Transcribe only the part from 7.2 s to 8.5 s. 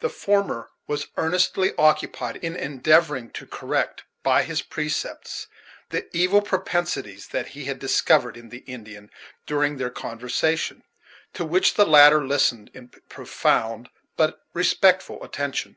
that he had discovered in